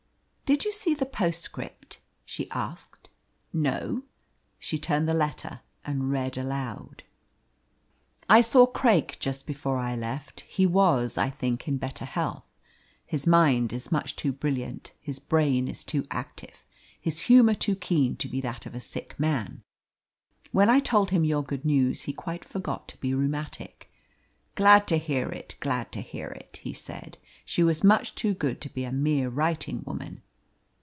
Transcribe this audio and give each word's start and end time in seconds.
"Did 0.53 0.65
you 0.65 0.73
see 0.73 0.93
the 0.93 1.05
postscript?" 1.05 1.99
she 2.25 2.51
asked. 2.51 3.07
"No." 3.53 4.03
She 4.59 4.77
turned 4.77 5.07
the 5.07 5.13
letter 5.13 5.61
and 5.85 6.11
read 6.11 6.35
aloud. 6.37 7.03
"I 8.27 8.41
saw 8.41 8.65
Craik 8.65 9.15
just 9.21 9.45
before 9.45 9.77
I 9.77 9.95
left. 9.95 10.41
He 10.41 10.65
was, 10.65 11.17
I 11.17 11.29
think, 11.29 11.69
in 11.69 11.77
better 11.77 12.03
health. 12.03 12.43
His 13.05 13.25
mind 13.25 13.71
is 13.71 13.93
much 13.93 14.17
too 14.17 14.33
brilliant, 14.33 14.91
his 14.99 15.19
brain 15.19 15.73
too 15.73 16.05
active, 16.11 16.65
his 16.99 17.21
humour 17.21 17.53
too 17.53 17.77
keen 17.77 18.17
to 18.17 18.27
be 18.27 18.41
that 18.41 18.65
of 18.65 18.75
a 18.75 18.81
sick 18.81 19.17
man. 19.17 19.61
When 20.51 20.69
I 20.69 20.81
told 20.81 21.11
him 21.11 21.23
your 21.23 21.45
good 21.45 21.63
news 21.63 22.01
he 22.01 22.11
quite 22.11 22.43
forgot 22.43 22.89
to 22.89 22.99
be 22.99 23.13
rheumatic. 23.13 23.89
'Glad 24.55 24.85
to 24.89 24.97
hear 24.97 25.29
it, 25.29 25.55
glad 25.61 25.93
to 25.93 26.01
hear 26.01 26.27
it,' 26.27 26.59
he 26.61 26.73
said. 26.73 27.17
'She 27.45 27.63
was 27.63 27.85
much 27.85 28.15
too 28.15 28.33
good 28.33 28.59
to 28.59 28.69
be 28.69 28.83
a 28.83 28.91
mere 28.91 29.29
writing 29.29 29.81
woman.' 29.85 30.21